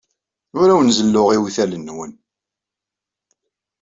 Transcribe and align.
Ur 0.59 0.67
awen-zelluɣ 0.69 1.27
iwtal-nwen. 1.31 2.11